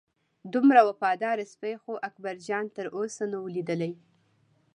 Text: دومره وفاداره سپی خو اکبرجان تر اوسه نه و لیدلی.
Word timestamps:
دومره 0.53 0.81
وفاداره 0.89 1.43
سپی 1.53 1.73
خو 1.81 1.91
اکبرجان 2.07 2.65
تر 2.75 2.85
اوسه 2.97 3.23
نه 3.31 3.37
و 3.43 3.47
لیدلی. 3.55 3.93